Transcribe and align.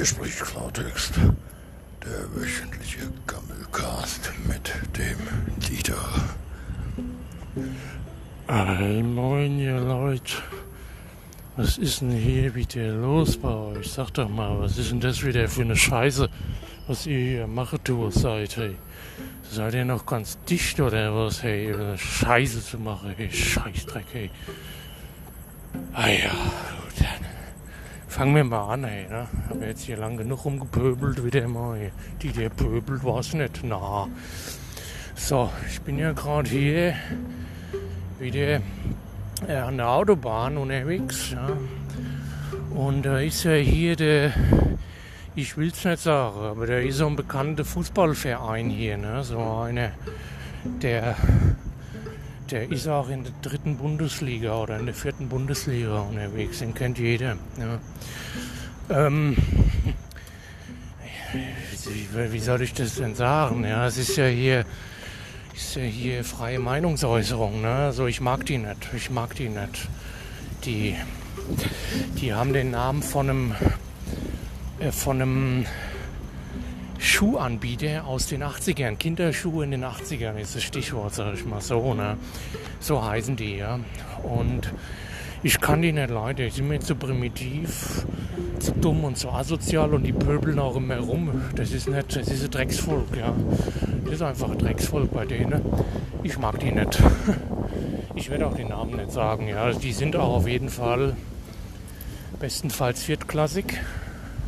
Hier 0.00 0.06
spricht 0.06 0.40
Klartext, 0.40 1.12
der 2.02 2.34
wöchentliche 2.34 3.00
Gammelcast 3.26 4.32
mit 4.48 4.72
dem 4.96 5.18
Dieter. 5.58 5.94
Hey, 8.46 9.02
moin, 9.02 9.58
ihr 9.58 9.78
Leute. 9.78 10.36
Was 11.58 11.76
ist 11.76 12.00
denn 12.00 12.12
hier 12.12 12.54
wieder 12.54 12.94
los 12.94 13.36
bei 13.36 13.50
euch? 13.50 13.92
Sag 13.92 14.14
doch 14.14 14.30
mal, 14.30 14.58
was 14.58 14.78
ist 14.78 14.90
denn 14.90 15.00
das 15.00 15.22
wieder 15.22 15.46
für 15.48 15.60
eine 15.60 15.76
Scheiße, 15.76 16.30
was 16.86 17.04
ihr 17.04 17.18
hier 17.18 17.46
macht, 17.46 17.86
du 17.86 18.10
seid, 18.10 18.56
hey? 18.56 18.76
Seid 19.50 19.74
ihr 19.74 19.84
noch 19.84 20.06
ganz 20.06 20.38
dicht 20.48 20.80
oder 20.80 21.14
was, 21.14 21.42
hey? 21.42 21.74
Scheiße 21.98 22.64
zu 22.64 22.78
machen, 22.78 23.12
hey? 23.18 23.30
Scheißdreck, 23.30 24.06
hey. 24.14 24.30
Ah 25.92 26.08
ja, 26.08 26.32
fangen 28.20 28.36
wir 28.36 28.44
mal 28.44 28.74
an, 28.74 28.84
hey, 28.84 29.08
ne? 29.08 29.26
Hab 29.48 29.62
jetzt 29.62 29.84
hier 29.84 29.96
lang 29.96 30.18
genug 30.18 30.44
rumgepöbelt, 30.44 31.24
wieder 31.24 31.48
mal, 31.48 31.78
hey. 31.78 31.90
Die, 32.20 32.28
der 32.28 32.50
pöbelt, 32.50 33.02
war's 33.02 33.32
nicht, 33.32 33.62
na. 33.64 34.08
So, 35.14 35.48
ich 35.66 35.80
bin 35.80 35.98
ja 35.98 36.12
gerade 36.12 36.50
hier 36.50 36.96
wieder 38.18 38.60
äh, 39.48 39.54
an 39.54 39.78
der 39.78 39.88
Autobahn 39.88 40.58
unterwegs. 40.58 41.30
Ja. 41.30 41.48
Und 42.78 43.06
da 43.06 43.20
ist 43.20 43.44
ja 43.44 43.54
hier 43.54 43.96
der, 43.96 44.34
ich 45.34 45.56
will 45.56 45.68
es 45.68 45.82
nicht 45.82 46.02
sagen, 46.02 46.40
aber 46.40 46.66
da 46.66 46.76
ist 46.76 46.98
so 46.98 47.06
ein 47.06 47.16
bekannter 47.16 47.64
Fußballverein 47.64 48.68
hier. 48.68 48.98
Ne? 48.98 49.24
So 49.24 49.40
einer, 49.40 49.92
der, 50.82 51.16
der 52.50 52.70
ist 52.70 52.88
auch 52.88 53.08
in 53.08 53.24
der 53.24 53.32
dritten 53.42 53.76
Bundesliga 53.76 54.54
oder 54.60 54.78
in 54.78 54.86
der 54.86 54.94
vierten 54.94 55.28
Bundesliga 55.28 56.00
unterwegs. 56.00 56.58
Den 56.58 56.74
kennt 56.74 56.98
jeder. 56.98 57.36
Ja. 57.58 57.78
Ähm, 59.06 59.36
wie, 62.30 62.40
soll 62.40 62.62
ich 62.62 62.74
das 62.74 62.96
denn 62.96 63.14
sagen? 63.14 63.64
Ja, 63.64 63.86
es 63.86 63.98
ist 63.98 64.16
ja 64.16 64.26
hier 64.26 64.64
ist 65.54 65.76
ja 65.76 65.82
hier 65.82 66.24
freie 66.24 66.58
Meinungsäußerung. 66.58 67.60
Ne? 67.60 67.68
Also 67.68 68.06
ich 68.06 68.20
mag 68.20 68.46
die 68.46 68.58
nicht. 68.58 68.88
Ich 68.96 69.10
mag 69.10 69.34
die 69.34 69.48
nicht. 69.48 69.88
Die, 70.64 70.96
die 72.20 72.32
haben 72.32 72.52
den 72.52 72.70
Namen 72.70 73.02
von 73.02 73.30
einem, 73.30 73.54
äh, 74.78 74.90
von 74.90 75.20
einem 75.20 75.66
Schuhanbieter 77.20 78.06
aus 78.06 78.28
den 78.28 78.42
80ern. 78.42 78.96
Kinderschuhe 78.96 79.64
in 79.64 79.72
den 79.72 79.84
80ern 79.84 80.38
ist 80.38 80.56
das 80.56 80.62
Stichwort, 80.62 81.12
sag 81.12 81.34
ich 81.34 81.44
mal 81.44 81.60
so. 81.60 81.92
Ne? 81.92 82.16
So 82.80 83.04
heißen 83.04 83.36
die, 83.36 83.58
ja. 83.58 83.78
Und 84.22 84.72
ich 85.42 85.60
kann 85.60 85.82
die 85.82 85.92
nicht 85.92 86.08
leiden. 86.08 86.46
Die 86.46 86.50
sind 86.50 86.68
mir 86.68 86.80
zu 86.80 86.94
primitiv, 86.94 88.06
zu 88.58 88.72
dumm 88.72 89.04
und 89.04 89.18
zu 89.18 89.28
asozial 89.28 89.92
und 89.92 90.04
die 90.04 90.14
pöbeln 90.14 90.58
auch 90.58 90.76
immer 90.76 90.96
rum. 90.96 91.42
Das 91.56 91.72
ist 91.72 91.90
nicht, 91.90 92.16
das 92.16 92.26
ist 92.28 92.42
ein 92.42 92.50
Drecksvolk, 92.52 93.14
ja. 93.14 93.34
Das 94.06 94.14
ist 94.14 94.22
einfach 94.22 94.52
ein 94.52 94.58
Drecksvolk 94.58 95.12
bei 95.12 95.26
denen. 95.26 95.60
Ich 96.22 96.38
mag 96.38 96.58
die 96.60 96.72
nicht. 96.72 97.02
Ich 98.14 98.28
werde 98.28 98.46
auch 98.46 98.54
den 98.54 98.68
Namen 98.68 98.96
nicht 98.96 99.12
sagen, 99.12 99.46
ja. 99.46 99.72
Die 99.72 99.92
sind 99.92 100.16
auch 100.16 100.36
auf 100.36 100.48
jeden 100.48 100.70
Fall 100.70 101.16
bestenfalls 102.38 103.02
viertklassig, 103.02 103.78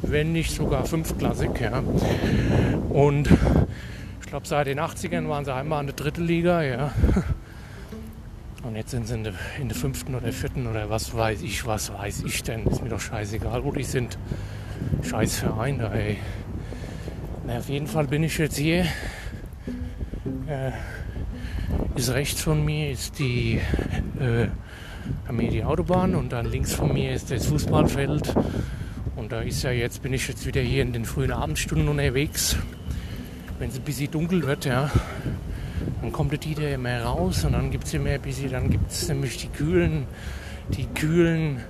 wenn 0.03 0.33
nicht 0.33 0.55
sogar 0.55 0.85
fünftklassig, 0.85 1.61
ja. 1.61 1.83
Und 2.89 3.29
ich 4.21 4.27
glaube, 4.27 4.47
seit 4.47 4.67
den 4.67 4.81
80ern 4.81 5.29
waren 5.29 5.45
sie 5.45 5.55
einmal 5.55 5.81
in 5.81 5.87
der 5.87 5.97
dritten 5.97 6.25
Liga, 6.25 6.63
ja. 6.63 6.93
Und 8.63 8.77
jetzt 8.77 8.93
sind 8.93 9.09
sie 9.09 9.15
in 9.15 9.25
der, 9.25 9.35
in 9.61 9.69
der 9.69 9.77
fünften 9.77 10.15
oder 10.15 10.33
vierten 10.33 10.67
oder 10.67 10.89
was 10.89 11.17
weiß 11.17 11.43
ich, 11.43 11.67
was 11.67 11.93
weiß 11.93 12.23
ich 12.25 12.43
denn. 12.45 12.65
Ist 12.67 12.83
mir 12.83 12.91
doch 12.91 13.01
scheißegal, 13.01 13.65
wo 13.65 13.73
die 13.73 13.83
sind. 13.83 14.19
Scheiß 15.03 15.41
Verein 15.41 15.79
da, 15.79 15.93
ey. 15.93 16.19
Na, 17.45 17.59
auf 17.59 17.69
jeden 17.69 17.89
Fall 17.89 18.07
bin 18.07 18.23
ich 18.23 18.39
jetzt 18.39 18.57
hier. 18.57 18.87
Äh, 20.47 20.71
ist 21.97 22.11
rechts 22.11 22.43
von 22.43 22.65
mir 22.65 22.91
ist 22.91 23.19
die, 23.19 23.61
äh, 24.21 24.47
die 25.51 25.65
Autobahn 25.65 26.15
und 26.15 26.33
dann 26.33 26.47
links 26.47 26.73
von 26.75 26.93
mir 26.93 27.13
ist 27.13 27.31
das 27.31 27.47
Fußballfeld. 27.47 28.35
Da 29.33 29.41
ist 29.41 29.63
ja 29.63 29.71
jetzt, 29.71 30.03
bin 30.03 30.13
ich 30.13 30.29
jetzt 30.29 30.45
wieder 30.45 30.61
hier 30.61 30.83
in 30.83 30.93
den 30.93 31.07
frühen 31.07 31.33
Abendstunden 31.33 31.89
unterwegs. 31.89 32.55
Wenn 33.59 33.71
es 33.71 33.77
ein 33.77 33.83
bisschen 33.83 34.11
dunkel 34.11 34.47
wird, 34.47 34.67
ja, 34.67 34.91
dann 36.03 36.13
kommt 36.13 36.33
der 36.33 36.39
Dieter 36.39 36.77
mehr 36.77 37.07
raus 37.07 37.43
und 37.47 37.53
dann 37.55 37.71
gibt 37.71 37.85
es 37.85 37.95
immer 37.95 38.11
ein 38.11 38.21
bisschen, 38.21 38.53
dann 38.53 38.69
gibt 38.69 38.91
es 38.91 39.09
nämlich 39.09 39.39
die 39.39 39.49
kühlen, 39.49 40.07
die 40.77 40.85
kühlen 40.85 41.63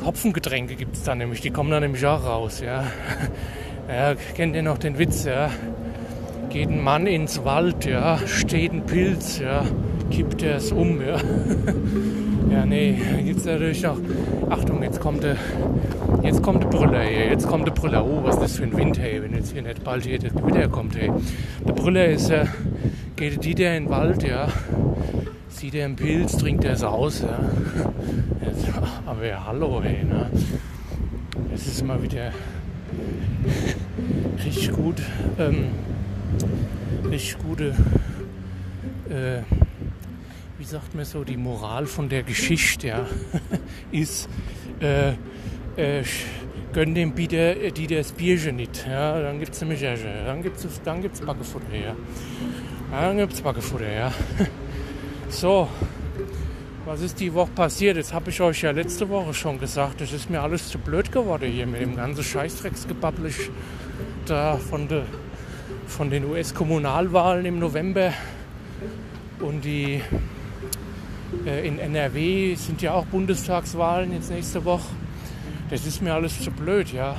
Hopfengetränke 0.00 0.76
gibt 0.76 0.94
es 0.94 1.02
dann 1.02 1.18
nämlich, 1.18 1.40
die 1.40 1.50
kommen 1.50 1.72
dann 1.72 1.82
nämlich 1.82 2.06
auch 2.06 2.24
raus, 2.24 2.60
ja. 2.60 2.84
Ja, 3.88 4.14
kennt 4.36 4.54
ihr 4.54 4.62
noch 4.62 4.78
den 4.78 4.96
Witz, 4.96 5.24
ja? 5.24 5.50
Geht 6.48 6.68
ein 6.68 6.80
Mann 6.80 7.08
ins 7.08 7.44
Wald, 7.44 7.86
ja, 7.86 8.20
steht 8.24 8.70
ein 8.70 8.86
Pilz, 8.86 9.40
ja, 9.40 9.64
kippt 10.12 10.44
er 10.44 10.58
es 10.58 10.70
um, 10.70 11.04
ja. 11.04 11.18
Ja, 12.50 12.66
nee, 12.66 12.98
es 13.30 13.44
natürlich 13.44 13.82
noch. 13.82 13.98
Achtung, 14.48 14.82
jetzt 14.82 15.00
kommt 15.00 15.22
der, 15.22 15.36
jetzt 16.22 16.42
kommt 16.42 16.64
der 16.64 16.68
Brüller 16.68 17.02
hier, 17.02 17.26
jetzt 17.26 17.46
kommt 17.46 17.66
der 17.66 17.72
Brüller. 17.72 18.04
Oh, 18.04 18.24
was 18.24 18.34
ist 18.34 18.42
das 18.42 18.56
für 18.56 18.64
ein 18.64 18.76
Wind, 18.76 18.98
hey, 18.98 19.22
wenn 19.22 19.32
jetzt 19.34 19.52
hier 19.52 19.62
nicht 19.62 19.84
bald 19.84 20.04
hier 20.04 20.18
der 20.18 20.30
Gewitter 20.30 20.68
kommt, 20.68 20.96
hey. 20.96 21.12
Der 21.66 21.72
Brüller 21.72 22.06
ist 22.06 22.28
ja, 22.28 22.44
geht 23.14 23.44
die 23.44 23.54
der 23.54 23.76
in 23.76 23.84
den 23.84 23.90
Wald, 23.90 24.24
ja, 24.24 24.48
sieht 25.48 25.76
er 25.76 25.84
einen 25.84 25.94
Pilz, 25.96 26.36
trinkt 26.36 26.64
er 26.64 26.72
es 26.72 26.82
aus, 26.82 27.22
ja. 27.22 27.38
Jetzt, 28.44 28.66
aber 29.06 29.24
ja, 29.24 29.44
hallo, 29.46 29.80
hey, 29.82 30.02
ne. 30.04 30.26
Es 31.54 31.68
ist 31.68 31.82
immer 31.82 32.02
wieder 32.02 32.32
richtig 34.44 34.72
gut, 34.72 35.00
ähm, 35.38 35.66
richtig 37.08 37.38
gute, 37.38 37.74
äh, 39.08 39.42
sagt 40.70 40.94
man 40.94 41.04
so, 41.04 41.24
die 41.24 41.36
Moral 41.36 41.86
von 41.86 42.08
der 42.08 42.22
Geschichte 42.22 42.86
ja, 42.86 43.06
ist, 43.90 44.28
äh, 44.80 45.10
äh, 45.76 46.04
gönn 46.72 46.94
dem 46.94 47.12
Bieder, 47.12 47.54
die 47.72 47.88
das 47.88 48.12
Bierchen 48.12 48.54
nicht. 48.54 48.86
Ja, 48.86 49.20
dann 49.20 49.40
gibt 49.40 49.54
es 49.54 49.60
nämlich 49.60 49.82
Äsche. 49.82 50.22
Dann 50.24 50.42
gibt 50.42 50.64
es 50.64 50.80
dann 50.84 51.02
gibt's 51.02 51.20
Backefutter, 51.20 51.74
ja. 51.74 51.96
Dann 52.92 53.16
gibt 53.16 53.32
es 53.32 53.40
Backefutter, 53.40 53.92
ja. 53.92 54.12
So, 55.28 55.68
was 56.86 57.00
ist 57.00 57.18
die 57.18 57.34
Woche 57.34 57.50
passiert? 57.50 57.96
Das 57.96 58.12
habe 58.12 58.30
ich 58.30 58.40
euch 58.40 58.62
ja 58.62 58.70
letzte 58.70 59.08
Woche 59.08 59.34
schon 59.34 59.58
gesagt. 59.58 60.00
Das 60.00 60.12
ist 60.12 60.30
mir 60.30 60.40
alles 60.40 60.68
zu 60.68 60.78
blöd 60.78 61.10
geworden 61.10 61.50
hier 61.50 61.66
mit 61.66 61.80
dem 61.80 61.96
ganzen 61.96 62.22
Scheißdrecksgebabbel 62.22 63.32
da 64.26 64.56
von, 64.56 64.86
de, 64.86 65.02
von 65.88 66.10
den 66.10 66.24
US-Kommunalwahlen 66.26 67.44
im 67.44 67.58
November. 67.58 68.12
Und 69.40 69.64
die 69.64 69.94
äh, 69.94 70.02
in 71.44 71.78
NRW 71.78 72.54
sind 72.54 72.82
ja 72.82 72.92
auch 72.94 73.06
Bundestagswahlen 73.06 74.12
jetzt 74.12 74.30
nächste 74.30 74.64
Woche. 74.64 74.88
Das 75.70 75.86
ist 75.86 76.02
mir 76.02 76.14
alles 76.14 76.40
zu 76.40 76.50
blöd, 76.50 76.92
ja. 76.92 77.16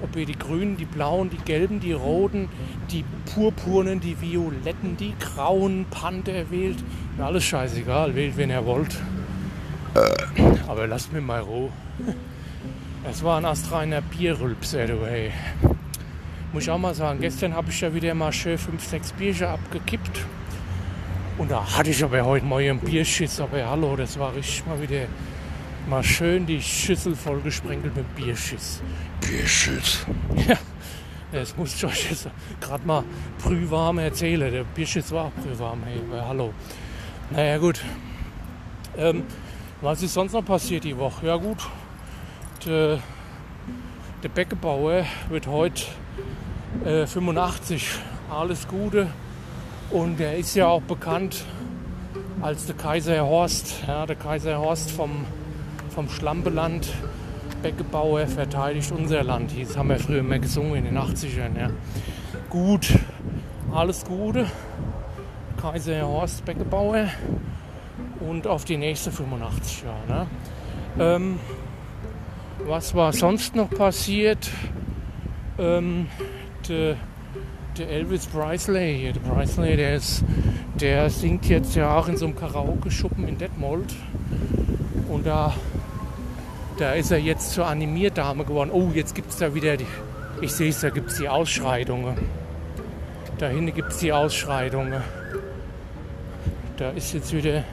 Ob 0.00 0.16
ihr 0.16 0.26
die 0.26 0.38
Grünen, 0.38 0.76
die 0.76 0.84
Blauen, 0.84 1.28
die 1.30 1.38
Gelben, 1.38 1.80
die 1.80 1.92
Roten, 1.92 2.48
die 2.90 3.04
Purpurnen, 3.34 4.00
die 4.00 4.20
Violetten, 4.20 4.96
die 4.96 5.14
Grauen, 5.18 5.86
Panther 5.90 6.50
wählt, 6.50 6.78
mir 7.16 7.26
alles 7.26 7.44
scheißegal, 7.44 8.14
wählt 8.14 8.36
wen 8.36 8.50
ihr 8.50 8.64
wollt. 8.64 8.96
Aber 10.68 10.86
lasst 10.86 11.12
mir 11.12 11.20
mal 11.20 11.40
Ruhe. 11.40 11.70
Es 13.10 13.24
war 13.24 13.38
ein 13.38 13.44
astreiner 13.44 14.00
Bierrülpser, 14.00 14.86
du 14.86 15.04
hey. 15.06 15.32
Muss 16.52 16.62
ich 16.62 16.70
auch 16.70 16.78
mal 16.78 16.94
sagen, 16.94 17.20
gestern 17.20 17.54
habe 17.54 17.70
ich 17.70 17.80
ja 17.80 17.92
wieder 17.92 18.14
mal 18.14 18.32
schön 18.32 18.56
5, 18.56 18.84
6 18.84 19.12
Bierchen 19.12 19.48
abgekippt. 19.48 20.24
Und 21.38 21.52
da 21.52 21.64
hatte 21.76 21.90
ich 21.90 22.02
aber 22.02 22.24
heute 22.24 22.44
mal 22.44 22.60
einen 22.60 22.80
Bierschiss. 22.80 23.40
Aber 23.40 23.64
hallo, 23.64 23.94
das 23.94 24.18
war 24.18 24.34
richtig 24.34 24.66
mal 24.66 24.80
wieder 24.82 25.06
mal 25.88 26.02
schön 26.02 26.44
die 26.44 26.60
Schüssel 26.60 27.14
voll 27.14 27.40
gesprenkelt 27.40 27.96
mit 27.96 28.14
Bierschiss. 28.16 28.82
Bierschiss. 29.20 30.04
Ja, 30.48 30.56
das 31.30 31.56
muss 31.56 31.76
ich 31.76 31.84
euch 31.84 32.10
jetzt 32.10 32.28
gerade 32.60 32.84
mal 32.84 33.04
brühwarm 33.42 33.98
erzählen. 33.98 34.50
Der 34.50 34.64
Bierschiss 34.64 35.12
war 35.12 35.26
auch 35.26 35.32
brühwarm, 35.32 35.84
hey, 35.84 36.00
aber 36.10 36.26
hallo. 36.26 36.52
Naja, 37.30 37.58
gut. 37.58 37.80
Ähm, 38.96 39.22
was 39.80 40.02
ist 40.02 40.14
sonst 40.14 40.32
noch 40.32 40.44
passiert 40.44 40.82
die 40.82 40.96
Woche? 40.96 41.26
Ja, 41.26 41.36
gut. 41.36 41.58
Der, 42.66 42.98
der 44.24 44.28
Bäckebauer 44.28 45.04
wird 45.28 45.46
heute 45.46 45.84
äh, 46.84 47.06
85. 47.06 47.90
Alles 48.28 48.66
Gute. 48.66 49.08
Und 49.90 50.20
er 50.20 50.36
ist 50.36 50.54
ja 50.54 50.66
auch 50.66 50.82
bekannt 50.82 51.44
als 52.40 52.66
der 52.66 52.76
Kaiser 52.76 53.26
Horst. 53.26 53.84
Ja, 53.86 54.06
der 54.06 54.16
Kaiser 54.16 54.58
Horst 54.58 54.90
vom, 54.90 55.24
vom 55.90 56.08
Schlampeland. 56.08 56.88
Bäckebauer 57.62 58.26
verteidigt 58.26 58.92
unser 58.92 59.24
Land. 59.24 59.52
Das 59.60 59.76
haben 59.76 59.88
wir 59.88 59.98
früher 59.98 60.20
immer 60.20 60.38
gesungen 60.38 60.76
in 60.76 60.84
den 60.84 60.98
80ern. 60.98 61.58
Ja. 61.58 61.70
Gut, 62.48 62.96
alles 63.72 64.04
Gute. 64.04 64.46
Kaiser 65.60 66.06
Horst 66.06 66.44
Bäckebauer. 66.44 67.08
Und 68.20 68.46
auf 68.46 68.64
die 68.64 68.76
nächste 68.76 69.10
85 69.10 69.82
Jahre. 69.82 70.26
Ne? 70.96 71.04
Ähm, 71.04 71.40
was 72.66 72.94
war 72.94 73.12
sonst 73.12 73.56
noch 73.56 73.70
passiert? 73.70 74.50
ähm, 75.58 76.06
der, 76.68 76.96
der 77.78 77.90
Elvis 77.90 78.26
Presley, 78.26 79.12
der 79.12 79.20
Presley, 79.20 79.76
der 79.76 79.96
ist, 79.96 80.24
der 80.80 81.08
singt 81.10 81.48
jetzt 81.48 81.76
ja 81.76 81.96
auch 81.96 82.08
in 82.08 82.16
so 82.16 82.26
einem 82.26 82.36
Karaoke-Schuppen 82.36 83.28
in 83.28 83.38
Detmold. 83.38 83.94
Und 85.08 85.26
da, 85.26 85.54
da 86.78 86.92
ist 86.92 87.10
er 87.10 87.18
jetzt 87.18 87.52
zur 87.52 87.66
Animierdame 87.66 88.44
geworden. 88.44 88.70
Oh, 88.72 88.90
jetzt 88.94 89.14
gibt 89.14 89.30
es 89.30 89.36
da 89.36 89.54
wieder 89.54 89.76
die, 89.76 89.86
ich 90.40 90.52
sehe 90.52 90.70
es, 90.70 90.80
da 90.80 90.90
gibt 90.90 91.10
es 91.10 91.18
die 91.18 91.28
Ausschreitungen. 91.28 92.16
Da 93.38 93.48
hinten 93.48 93.74
gibt 93.74 93.92
es 93.92 93.98
die 93.98 94.12
Ausschreitungen. 94.12 95.00
Da 96.76 96.90
ist 96.90 97.12
jetzt 97.12 97.32
wieder 97.32 97.64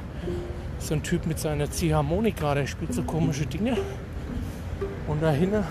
so 0.78 0.94
ein 0.94 1.04
Typ 1.04 1.26
mit 1.26 1.40
seiner 1.40 1.70
Ziehharmonika, 1.70 2.54
der 2.54 2.68
spielt 2.68 2.94
so 2.94 3.02
komische 3.04 3.46
Dinge. 3.46 3.78
Und 5.08 5.24
da 5.24 5.32
hinten, 5.32 5.64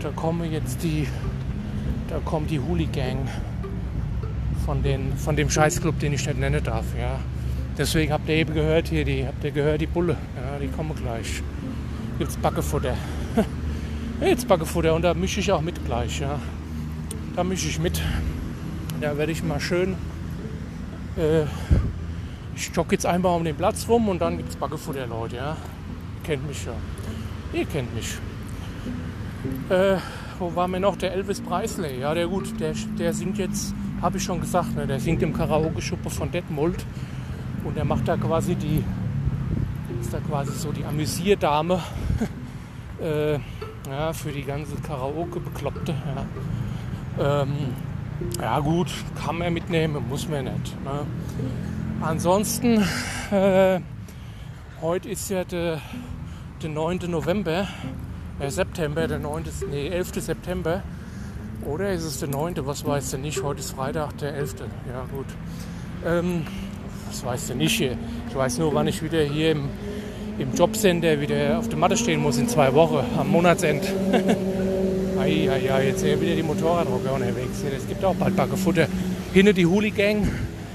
da 0.00 0.10
kommen 0.10 0.52
jetzt 0.52 0.82
die, 0.82 1.08
da 2.16 2.22
kommt 2.24 2.50
die 2.50 2.58
Hooligan 2.58 3.28
von, 4.64 4.82
den, 4.82 5.14
von 5.18 5.36
dem 5.36 5.50
Scheißclub, 5.50 5.98
den 5.98 6.14
ich 6.14 6.26
nicht 6.26 6.38
nennen 6.38 6.64
darf. 6.64 6.86
Ja. 6.98 7.18
Deswegen 7.76 8.10
habt 8.10 8.26
ihr 8.30 8.36
eben 8.36 8.54
gehört 8.54 8.88
hier, 8.88 9.04
die, 9.04 9.26
habt 9.26 9.44
ihr 9.44 9.50
gehört, 9.50 9.82
die 9.82 9.86
Bulle, 9.86 10.16
ja, 10.34 10.58
die 10.58 10.68
kommen 10.68 10.94
gleich. 10.94 11.42
Gibt's 12.18 12.38
Backefutter. 12.38 12.96
Jetzt 14.22 14.48
Backefutter 14.48 14.94
und 14.94 15.02
da 15.02 15.12
mische 15.12 15.40
ich 15.40 15.52
auch 15.52 15.60
mit 15.60 15.84
gleich, 15.84 16.20
ja. 16.20 16.40
Da 17.34 17.44
mische 17.44 17.68
ich 17.68 17.78
mit. 17.78 18.00
Da 19.02 19.18
werde 19.18 19.32
ich 19.32 19.42
mal 19.42 19.60
schön. 19.60 19.94
Äh, 21.18 21.42
ich 22.54 22.70
jogge 22.74 22.94
jetzt 22.94 23.04
einfach 23.04 23.34
um 23.34 23.44
den 23.44 23.56
Platz 23.56 23.86
rum 23.86 24.08
und 24.08 24.20
dann 24.22 24.38
gibt 24.38 24.48
es 24.48 24.56
Backefutter, 24.56 25.06
Leute, 25.06 25.36
ja. 25.36 25.50
Ihr 25.50 26.22
kennt 26.24 26.48
mich 26.48 26.64
ja. 26.64 26.72
Ihr 27.52 27.66
kennt 27.66 27.94
mich. 27.94 28.14
Äh, 29.68 29.98
wo 30.38 30.54
war 30.54 30.68
mir 30.68 30.80
noch? 30.80 30.96
Der 30.96 31.12
Elvis 31.12 31.40
Presley. 31.40 32.00
Ja, 32.00 32.14
der 32.14 32.26
gut, 32.26 32.58
der, 32.60 32.74
der 32.98 33.12
singt 33.12 33.38
jetzt, 33.38 33.74
habe 34.02 34.18
ich 34.18 34.24
schon 34.24 34.40
gesagt, 34.40 34.74
ne, 34.74 34.86
der 34.86 35.00
singt 35.00 35.22
im 35.22 35.32
Karaoke-Schuppe 35.32 36.10
von 36.10 36.30
Detmold. 36.30 36.84
Und 37.64 37.76
er 37.76 37.84
macht 37.84 38.06
da 38.06 38.16
quasi 38.16 38.54
die, 38.54 38.84
ist 40.00 40.12
da 40.12 40.18
quasi 40.20 40.52
so 40.52 40.72
die 40.72 40.84
Amüsierdame 40.84 41.80
äh, 43.02 43.34
ja, 43.90 44.12
für 44.12 44.30
die 44.30 44.42
ganze 44.42 44.76
Karaoke-Bekloppte. 44.76 45.94
Ja. 47.18 47.42
Ähm, 47.42 47.52
ja 48.40 48.58
gut, 48.60 48.88
kann 49.14 49.38
man 49.38 49.52
mitnehmen, 49.52 50.08
muss 50.08 50.28
man 50.28 50.44
nicht. 50.44 50.84
Ne? 50.84 51.06
Ansonsten, 52.00 52.84
äh, 53.30 53.80
heute 54.80 55.08
ist 55.08 55.30
ja 55.30 55.44
der, 55.44 55.80
der 56.62 56.70
9. 56.70 57.00
November, 57.08 57.66
September, 58.48 59.08
der 59.08 59.18
9. 59.18 59.44
Nee, 59.70 59.88
11. 59.88 60.22
September. 60.22 60.82
Oder 61.64 61.92
ist 61.92 62.04
es 62.04 62.20
der 62.20 62.28
9.? 62.28 62.54
Was 62.66 62.84
weiß 62.84 63.12
du 63.12 63.18
nicht? 63.18 63.42
Heute 63.42 63.60
ist 63.60 63.72
Freitag, 63.72 64.18
der 64.18 64.34
11. 64.34 64.56
Ja 64.88 65.06
gut. 65.10 65.26
Ähm, 66.04 66.46
das 67.08 67.24
weißt 67.24 67.50
du 67.50 67.54
nicht 67.54 67.76
hier. 67.76 67.96
Ich 68.28 68.34
weiß 68.34 68.58
nur, 68.58 68.74
wann 68.74 68.86
ich 68.88 69.02
wieder 69.02 69.22
hier 69.22 69.52
im, 69.52 69.68
im 70.38 70.54
Jobcenter 70.54 71.20
wieder 71.20 71.58
auf 71.58 71.68
der 71.68 71.78
Matte 71.78 71.96
stehen 71.96 72.20
muss 72.20 72.36
in 72.36 72.48
zwei 72.48 72.74
Wochen, 72.74 73.04
am 73.18 73.28
Monatsend. 73.28 73.84
ja, 75.26 75.80
jetzt 75.80 76.00
sind 76.00 76.20
wieder 76.20 76.36
die 76.36 76.42
Motorradrocker 76.42 77.14
unterwegs. 77.14 77.62
Es 77.74 77.88
gibt 77.88 78.04
auch 78.04 78.14
bald 78.14 78.36
Backefutter. 78.36 78.86
Hinter 79.32 79.54
die 79.54 79.66
Hooligan, 79.66 80.30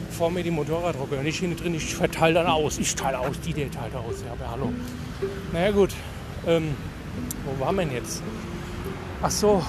vor 0.09 0.31
mir 0.31 0.43
die 0.43 0.51
Motorradrocker. 0.51 1.19
Und 1.19 1.27
ich 1.27 1.39
hinten 1.39 1.57
drin, 1.57 1.75
ich 1.75 1.95
verteile 1.95 2.33
dann 2.33 2.47
aus. 2.47 2.79
Ich 2.79 2.95
teile 2.95 3.19
aus, 3.19 3.39
die 3.45 3.53
der 3.53 3.69
teilt 3.69 3.95
aus. 3.95 4.23
Ja, 4.25 4.33
aber 4.33 4.51
hallo. 4.51 4.73
Naja 5.53 5.71
gut, 5.71 5.91
ähm, 6.47 6.75
wo 7.45 7.63
waren 7.63 7.75
wir 7.75 7.85
denn 7.85 7.93
jetzt? 7.95 8.21
Ach 9.21 9.31
so, 9.31 9.63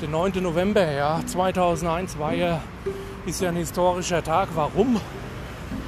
der 0.00 0.08
9. 0.08 0.42
November, 0.42 0.90
ja, 0.90 1.20
2001 1.24 2.18
war 2.18 2.34
ja, 2.34 2.60
ist 3.26 3.40
ja 3.40 3.48
ein 3.48 3.56
historischer 3.56 4.22
Tag. 4.22 4.48
Warum? 4.54 5.00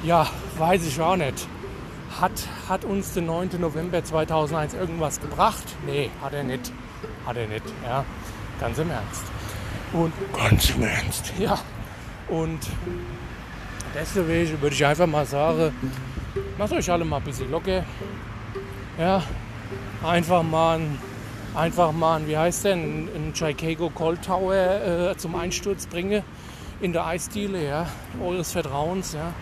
Ja, 0.03 0.27
weiß 0.57 0.85
ich 0.87 0.99
auch 0.99 1.15
nicht. 1.15 1.47
Hat, 2.19 2.31
hat 2.67 2.83
uns 2.85 3.13
der 3.13 3.23
9. 3.23 3.49
November 3.59 4.03
2001 4.03 4.73
irgendwas 4.73 5.19
gebracht? 5.21 5.63
Nee, 5.85 6.09
hat 6.21 6.33
er 6.33 6.43
nicht. 6.43 6.71
Hat 7.25 7.37
er 7.37 7.47
nicht, 7.47 7.65
ja. 7.83 8.03
Ganz 8.59 8.77
im 8.79 8.89
Ernst. 8.89 9.23
Und 9.93 10.13
Ganz 10.35 10.69
im 10.71 10.83
Ernst. 10.83 11.33
ja, 11.37 11.59
und 12.27 12.59
deswegen 13.93 14.61
würde 14.61 14.75
ich 14.75 14.85
einfach 14.85 15.05
mal 15.07 15.25
sagen, 15.25 15.73
macht 16.57 16.73
euch 16.73 16.89
alle 16.91 17.05
mal 17.05 17.17
ein 17.17 17.23
bisschen 17.23 17.51
locker. 17.51 17.83
Ja, 18.97 19.21
einfach 20.03 20.43
mal 20.43 20.79
ein, 20.79 20.99
einfach 21.55 21.91
mal 21.91 22.17
ein, 22.17 22.27
wie 22.27 22.37
heißt 22.37 22.65
denn, 22.65 23.07
ein 23.07 23.33
Chicago 23.35 23.89
Cold 23.89 24.23
Tower 24.23 24.53
äh, 24.53 25.17
zum 25.17 25.35
Einsturz 25.35 25.85
bringen 25.87 26.23
in 26.79 26.93
der 26.93 27.05
Eisdiele, 27.05 27.65
ja, 27.65 27.87
eures 28.21 28.51
Vertrauens, 28.51 29.13
ja. 29.13 29.33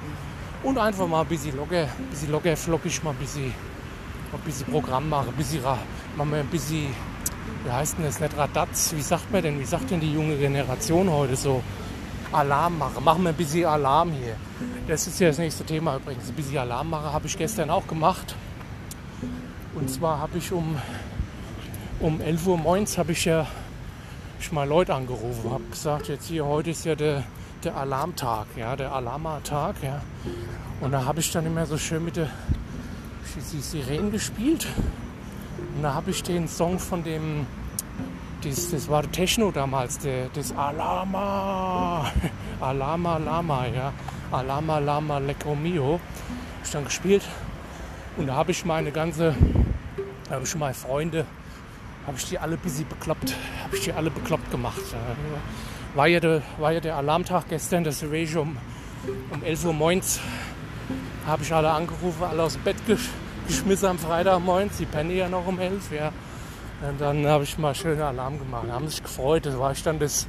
Und 0.63 0.77
einfach 0.77 1.07
mal 1.07 1.21
ein 1.21 1.27
bisschen 1.27 1.55
locker, 1.57 1.83
ein 1.83 2.07
bisschen 2.09 2.31
locker, 2.31 2.55
flockig 2.55 3.03
mal 3.03 3.11
ein 3.11 3.17
bisschen, 3.17 3.53
mal 4.31 4.37
ein 4.37 4.45
bisschen 4.45 4.67
Programm 4.67 5.09
machen, 5.09 5.29
ein 5.29 5.35
bisschen, 5.35 5.61
wir 5.61 6.23
ein 6.23 6.47
bisschen, 6.47 6.87
wie 7.63 7.71
heißt 7.71 7.97
denn 7.97 8.05
das, 8.05 8.19
nicht 8.19 8.37
Radatz, 8.37 8.93
wie 8.95 9.01
sagt 9.01 9.31
man 9.31 9.43
denn, 9.43 9.59
wie 9.59 9.65
sagt 9.65 9.91
denn 9.91 9.99
die 9.99 10.13
junge 10.13 10.37
Generation 10.37 11.09
heute 11.11 11.35
so? 11.35 11.61
Alarm 12.31 12.77
machen. 12.77 13.03
Machen 13.03 13.23
wir 13.23 13.29
ein 13.29 13.35
bisschen 13.35 13.65
Alarm 13.65 14.11
hier. 14.11 14.35
Das 14.87 15.07
ist 15.07 15.19
ja 15.19 15.27
das 15.27 15.37
nächste 15.37 15.63
Thema 15.63 15.95
übrigens. 15.95 16.27
Ein 16.27 16.35
bisschen 16.35 16.57
Alarm 16.57 16.89
machen 16.89 17.13
habe 17.13 17.27
ich 17.27 17.37
gestern 17.37 17.69
auch 17.69 17.87
gemacht. 17.87 18.35
Und 19.75 19.89
zwar 19.89 20.19
habe 20.19 20.37
ich 20.37 20.51
um, 20.51 20.77
um 21.99 22.21
11 22.21 22.47
Uhr 22.47 22.59
habe 22.97 23.11
ich 23.11 23.25
ja 23.25 23.45
ich 24.39 24.51
mal 24.51 24.67
Leute 24.67 24.93
angerufen, 24.93 25.51
habe 25.51 25.63
gesagt, 25.69 26.07
jetzt 26.07 26.27
hier 26.27 26.45
heute 26.45 26.69
ist 26.71 26.85
ja 26.85 26.95
der, 26.95 27.23
der 27.63 27.75
Alarmtag, 27.75 28.47
ja, 28.55 28.75
der 28.75 28.91
Alarma-Tag, 28.91 29.75
ja. 29.81 30.01
Und 30.81 30.91
da 30.91 31.05
habe 31.05 31.19
ich 31.19 31.31
dann 31.31 31.45
immer 31.45 31.65
so 31.65 31.77
schön 31.77 32.03
mit 32.03 32.15
der 32.15 32.29
die 33.51 33.59
Sirenen 33.59 34.11
gespielt. 34.11 34.67
Und 35.75 35.83
da 35.83 35.93
habe 35.93 36.11
ich 36.11 36.23
den 36.23 36.47
Song 36.47 36.79
von 36.79 37.03
dem 37.03 37.45
das, 38.43 38.69
das 38.69 38.89
war 38.89 39.09
Techno 39.11 39.51
damals, 39.51 39.97
der, 39.99 40.27
das 40.33 40.55
Alama, 40.55 42.11
Alama 42.61 43.17
Lama, 43.17 43.65
ja, 43.67 43.93
Alama 44.31 44.77
Lama 44.79 45.17
Lecco 45.17 45.55
Mio, 45.55 45.93
hab 45.93 46.65
ich 46.65 46.71
dann 46.71 46.85
gespielt. 46.85 47.23
Und 48.17 48.27
da 48.27 48.35
habe 48.35 48.51
ich 48.51 48.63
meine 48.63 48.91
ganze, 48.91 49.35
habe 50.29 50.43
ich 50.43 50.55
meine 50.55 50.73
Freunde, 50.73 51.25
habe 52.07 52.17
ich 52.17 52.25
die 52.25 52.39
alle 52.39 52.57
bisschen 52.57 52.87
bekloppt, 52.87 53.35
habe 53.63 53.75
ich 53.75 53.83
die 53.83 53.93
alle 53.93 54.09
bekloppt 54.09 54.49
gemacht. 54.51 54.81
War 55.93 56.07
ja 56.07 56.19
der, 56.19 56.41
war 56.59 56.71
ja 56.71 56.79
der 56.79 56.95
Alarmtag 56.97 57.49
gestern, 57.49 57.83
das 57.83 58.03
Ratio 58.03 58.41
um, 58.41 58.57
um 59.31 59.43
11 59.43 59.65
Uhr 59.65 59.73
morgens, 59.73 60.19
habe 61.25 61.43
ich 61.43 61.53
alle 61.53 61.71
angerufen, 61.71 62.23
alle 62.23 62.43
aus 62.43 62.53
dem 62.53 62.63
Bett 62.63 62.77
gesch 62.85 63.09
geschmissen 63.47 63.89
am 63.89 63.99
Freitag 63.99 64.39
morgens, 64.39 64.77
die 64.77 64.85
pennen 64.85 65.15
ja 65.15 65.29
noch 65.29 65.45
um 65.45 65.59
11, 65.59 65.91
ja. 65.91 66.11
Und 66.81 66.99
dann 66.99 67.25
habe 67.25 67.43
ich 67.43 67.57
mal 67.57 67.73
schönen 67.73 68.01
Alarm 68.01 68.37
gemacht. 68.37 68.65
Da 68.67 68.73
haben 68.73 68.87
sich 68.87 69.01
gefreut. 69.01 69.45
Das 69.45 69.57
war 69.57 69.71
ich 69.71 69.81
dann 69.81 69.97
das, 69.97 70.27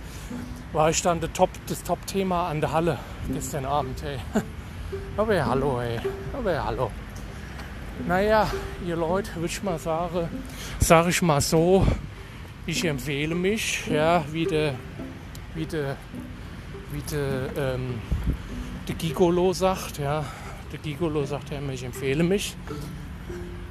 war 0.73 0.91
ich 0.91 1.03
dann 1.03 1.21
das 1.21 1.31
Top, 1.33 1.51
das 1.67 1.83
Top-Thema 1.83 2.49
an 2.49 2.61
der 2.61 2.73
Halle 2.73 2.99
gestern 3.33 3.65
Abend. 3.65 4.03
Ey. 4.03 4.19
Aber 5.17 5.35
ja, 5.35 5.47
hallo, 5.47 5.81
ey. 5.81 5.99
Aber 6.33 6.53
ja, 6.53 6.65
hallo. 6.65 6.91
Naja, 8.05 8.51
ihr 8.87 8.97
Leute, 8.97 9.35
würde 9.37 9.47
ich 9.47 9.63
mal 9.63 9.79
sagen, 9.79 10.29
sage 10.79 11.11
ich 11.11 11.23
mal 11.23 11.41
so, 11.41 11.87
ich 12.67 12.85
empfehle 12.85 13.35
mich, 13.35 13.87
ja, 13.87 14.25
wie 14.31 14.45
der, 14.45 14.75
wie 15.55 15.67
der, 15.67 15.97
wie 16.93 17.01
der, 17.11 17.75
ähm, 17.75 17.95
der 18.87 18.95
Gigolo 18.95 19.53
sagt, 19.53 19.99
ja. 19.99 20.25
Der 20.73 20.79
Gigolo 20.81 21.25
sagt 21.25 21.51
ja 21.51 21.61
ich 21.73 21.85
empfehle 21.85 22.25
mich. 22.25 22.57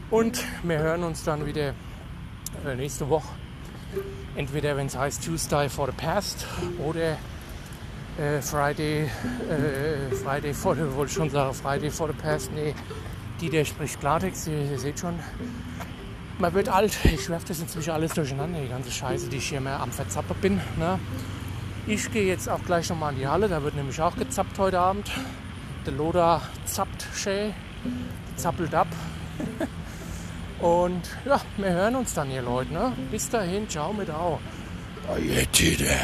Und 0.10 0.44
wir 0.63 0.79
hören 0.79 1.03
uns 1.03 1.24
dann 1.24 1.46
wieder 1.46 1.74
äh, 2.65 2.75
nächste 2.75 3.10
Woche. 3.10 3.27
Entweder 4.36 4.75
wenn 4.77 4.88
es 4.88 4.98
heißt 4.98 5.24
Tuesday 5.24 5.70
for 5.70 5.88
the 5.88 5.94
Past 5.94 6.48
oder 6.79 7.17
äh, 8.17 8.41
Friday, 8.41 9.03
äh, 9.50 10.15
Friday 10.15 10.53
for 10.53 10.75
the, 10.75 10.82
wollte 10.96 11.12
ich 11.12 11.17
schon 11.17 11.29
sagen, 11.29 11.53
Friday 11.53 11.89
for 11.89 12.08
the 12.08 12.13
Past. 12.13 12.51
Nee, 12.53 12.74
die, 13.42 13.50
der 13.50 13.65
spricht 13.65 14.00
Klartext, 14.00 14.48
ihr, 14.48 14.72
ihr 14.72 14.80
seht 14.80 15.00
schon. 15.00 15.20
Man 16.38 16.54
wird 16.54 16.70
alt, 16.70 16.98
ich 17.06 17.30
werfe 17.30 17.48
das 17.48 17.60
inzwischen 17.60 17.92
alles 17.92 18.13
durcheinander, 18.13 18.60
die 18.60 18.68
ganze 18.68 18.92
Scheiße, 18.92 19.30
die 19.30 19.38
ich 19.38 19.50
hier 19.50 19.62
mehr 19.62 19.80
am 19.80 19.92
Verzappen 19.92 20.36
bin. 20.42 20.56
Ne? 20.77 21.00
Ich 21.88 22.12
gehe 22.12 22.25
jetzt 22.25 22.50
auch 22.50 22.63
gleich 22.65 22.89
nochmal 22.89 23.13
in 23.13 23.20
die 23.20 23.27
Halle, 23.27 23.48
da 23.48 23.63
wird 23.63 23.75
nämlich 23.75 24.01
auch 24.01 24.15
gezappt 24.15 24.58
heute 24.60 24.80
Abend. 24.80 25.10
Der 25.86 25.94
Loda 25.94 26.42
zappt 26.65 27.08
schön, 27.13 27.54
zappelt 28.36 28.74
ab. 28.74 28.88
Und 30.60 31.10
ja, 31.25 31.39
wir 31.58 31.70
hören 31.70 31.96
uns 31.96 32.13
dann 32.13 32.30
hier, 32.30 32.42
Leute. 32.42 32.74
Ne? 32.74 32.94
Bis 33.12 33.30
dahin, 33.30 33.70
ciao 33.70 33.94
mit 33.94 34.10
Au. 34.10 34.39
Wieder. 35.08 35.96